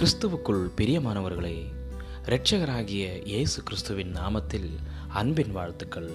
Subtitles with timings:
[0.00, 1.64] கிறிஸ்துவுக்குள் பிரியமானவர்களே
[2.24, 4.68] இரட்சகராகிய இயேசு கிறிஸ்துவின் நாமத்தில்
[5.08, 6.10] அன்பின் வாழ்த்துக்கள்.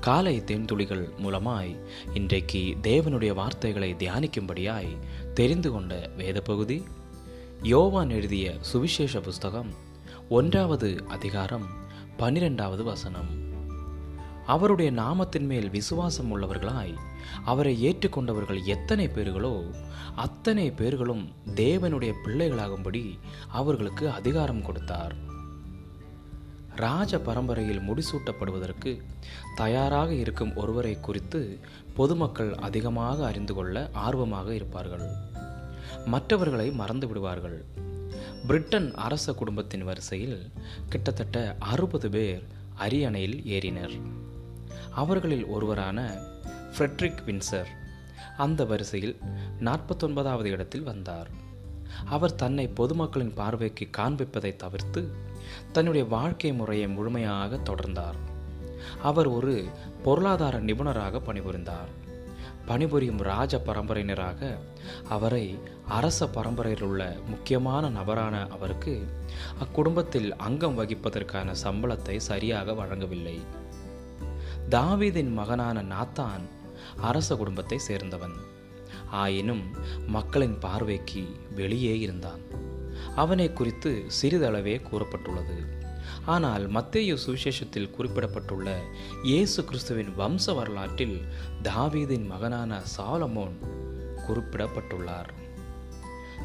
[0.00, 1.76] காலை தேன்துளிகள் மூலமாய்
[2.14, 4.96] இன்றைக்கு தேவனுடைய வார்த்தைகளை தியானிக்கும்படியாய்
[5.34, 6.84] தெரிந்து கொண்ட வேத பகுதி
[7.62, 9.74] யோவான் எழுதிய சுவிசேஷ புஸ்தகம்
[10.28, 11.66] ஒன்றாவது அதிகாரம்
[12.16, 13.47] பனிரெண்டாவது வசனம்.
[14.48, 16.94] அவருடைய நாமத்தின் மேல் விசுவாசம் உள்ளவர்களாய்
[17.44, 19.54] அவரை ஏற்றுக்கொண்டவர்கள் எத்தனை பேர்களோ
[20.14, 21.24] அத்தனை பேர்களும்
[21.54, 23.02] தேவனுடைய பிள்ளைகளாகும்படி
[23.48, 25.14] அவர்களுக்கு அதிகாரம் கொடுத்தார்.
[26.76, 28.92] ராஜ பரம்பரையில் முடிசூட்டப்படுவதற்கு
[29.54, 31.58] தயாராக இருக்கும் ஒருவரை குறித்து
[31.94, 35.06] பொதுமக்கள் அதிகமாக அறிந்து கொள்ள ஆர்வமாக இருப்பார்கள்.
[36.06, 37.64] மற்றவர்களை மறந்து விடுவார்கள்.
[38.46, 40.38] பிரிட்டன் அரச குடும்பத்தின் வரிசையில்
[40.88, 42.42] கிட்டத்தட்ட அறுபது பேர்
[42.76, 44.26] அரியணையில் ஏறினர்.
[45.02, 45.98] அவர்களில் ஒருவரான
[46.72, 47.70] ஃப்ரெட்ரிக் வின்சர்
[48.44, 49.14] அந்த வரிசையில்
[49.60, 51.28] நாற்பத்தொன்பதாவது இடத்தில் வந்தார்.
[52.14, 55.02] அவர் தன்னை பொதுமக்களின் பார்வைக்கு காண்பிப்பதை தவிர்த்து
[55.72, 58.18] தன்னுடைய வாழ்க்கை முறையை முழுமையாக தொடர்ந்தார்.
[59.02, 59.54] அவர் ஒரு
[60.02, 61.90] பொருளாதார நிபுணராக பணிபுரிந்தார்.
[62.66, 64.50] பணிபுரியும் ராஜ பரம்பரையினராக
[65.08, 65.44] அவரை
[65.88, 68.94] அரச பரம்பரையில் உள்ள முக்கியமான நபரான அவருக்கு
[69.64, 73.38] அக்குடும்பத்தில் அங்கம் வகிப்பதற்கான சம்பளத்தை சரியாக வழங்கவில்லை.
[74.70, 76.44] தாவீதின் மகனான நாத்தான்
[77.00, 78.34] அரச குடும்பத்தை சேர்ந்தவன்.
[79.10, 79.62] ஆயினும்
[80.06, 82.40] மக்களின் பார்வைக்கு வெளியே இருந்தான்.
[83.16, 85.58] அவனை குறித்து சிறிதளவே கூறப்பட்டுள்ளது.
[86.24, 88.78] ஆனால் மத்தேயு சுவிசேஷத்தில் குறிப்பிடப்பட்டுள்ள
[89.22, 91.22] இயேசு கிறிஸ்துவின் வம்ச வரலாற்றில்
[91.62, 93.56] தாவீதின் மகனான சாலமோன்
[94.28, 95.32] குறிப்பிடப்பட்டுள்ளார்.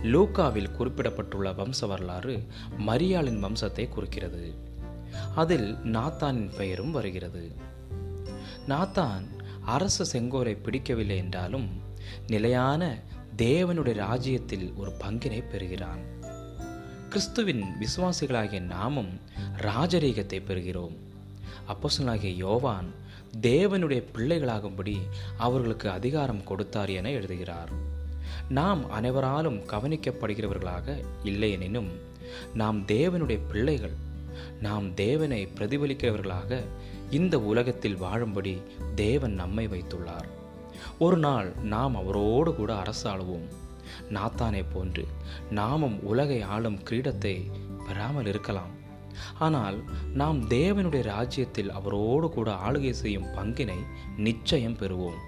[0.03, 4.55] லூக்காவில் குறிப்பிடப்பட்டுள்ள வம்ச வரலாறு மரியாளின் வம்சத்தை குறிக்கிறது.
[5.35, 7.71] அதில் நாத்தானின் பெயரும் வருகிறது.
[8.67, 9.23] நாத்தான்
[9.65, 11.69] அரச செங்கோரை பிடிக்கவில்லை என்றாலும்
[12.27, 13.01] நிலையான
[13.37, 15.99] தேவனுடைய ராஜ்யத்தில் ஒரு பங்கினை பெறுகிறான்.
[17.09, 19.19] கிறிஸ்துவின் விசுவாசிகளாகிய நாமும்
[19.61, 20.95] ராஜரீகத்தை பெறுகிறோம்.
[21.67, 22.89] அப்போசனாகிய யோவான்
[23.41, 24.97] தேவனுடைய பிள்ளைகளாகும்படி
[25.37, 27.69] அவர்களுக்கு அதிகாரம் கொடுத்தார் என எழுதுகிறார்.
[28.49, 31.91] நாம் அனைவராலும் கவனிக்கப்படுகிறவர்களாக இல்லையெனினும்
[32.53, 33.93] நாம் தேவனுடைய பிள்ளைகள்
[34.61, 36.63] நாம் தேவனை பிரதிபலிக்கிறவர்களாக
[37.09, 38.61] இந்த உலகத்தில் வாழும்படி
[38.95, 40.29] தேவன் நம்மை வைத்துள்ளார்.
[40.99, 43.47] ஒரு நாள் நாம் அவரோடு கூட அரசாளுவோம்.
[44.09, 45.07] நாத்தானே போன்று
[45.49, 47.51] நாமும் உலகை ஆளும் கிரீடத்தை
[47.87, 48.81] பெறாமல் இருக்கலாம்.
[49.39, 49.83] ஆனால்
[50.13, 53.77] நாம் தேவனுடைய ராஜ்யத்தில் அவரோடு கூட ஆளுகை செய்யும் பங்கினை
[54.17, 55.19] நிச்சயம் பெறுவோம்.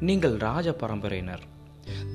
[0.00, 1.42] நீங்கள் ராஜ பரம்பரையினர்.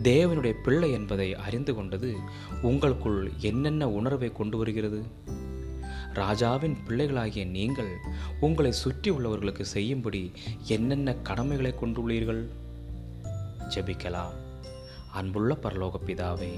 [0.04, 2.16] தேவனுடைய பிள்ளை என்பதை அறிந்து கொண்டது
[2.62, 5.04] உங்களுக்குள் என்னென்ன உணர்வை கொண்டு வருகிறது?
[6.20, 7.92] ராஜாவின் பிள்ளைகளாகிய நீங்கள்
[8.40, 10.22] உங்களை சுற்றி உள்ளவர்களுக்கு செய்யும்படி
[10.76, 12.44] என்னென்ன கடமைகளை கொண்டுள்ளீர்கள்?
[13.74, 14.36] ஜெபிக்கலாம்.
[15.20, 16.54] அன்புள்ள பரலோக பிதாவே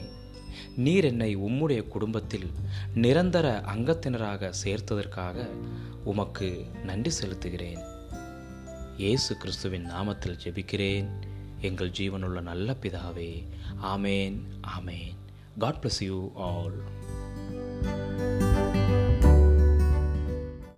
[0.83, 2.47] நீர் என்னை உம்முடைய குடும்பத்தில்
[2.95, 5.45] நிரந்தர அங்கத்தினராக சேர்த்ததற்காக
[6.03, 6.49] உமக்கு
[6.85, 7.81] நன்றி செலுத்துகிறேன்.
[8.97, 11.09] இயேசு கிறிஸ்துவின் நாமத்தில் ஜெபிக்கிறேன்.
[11.61, 13.31] எங்கள் ஜீவனுள்ள நல்ல பிதாவே
[13.93, 14.37] ஆமேன்
[14.75, 15.15] ஆமேன்.
[15.59, 16.17] God bless you
[16.49, 16.77] all